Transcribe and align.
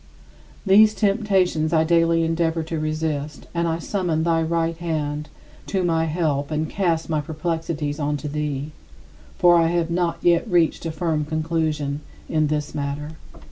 These 0.65 0.95
temptations 0.95 1.71
I 1.73 1.83
daily 1.83 2.23
endeavor 2.23 2.63
to 2.63 2.79
resist 2.79 3.45
and 3.53 3.67
I 3.67 3.77
summon 3.77 4.23
thy 4.23 4.41
right 4.41 4.75
hand 4.75 5.29
to 5.67 5.83
my 5.83 6.05
help 6.05 6.49
and 6.49 6.67
cast 6.67 7.07
my 7.07 7.21
perplexities 7.21 7.99
onto 7.99 8.27
thee, 8.27 8.71
for 9.37 9.57
I 9.57 9.67
have 9.67 9.91
not 9.91 10.17
yet 10.23 10.49
reached 10.49 10.87
a 10.87 10.91
firm 10.91 11.23
conclusion 11.23 12.01
in 12.27 12.47
this 12.47 12.73
matter. 12.73 13.11